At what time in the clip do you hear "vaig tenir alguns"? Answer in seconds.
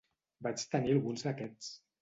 0.47-1.29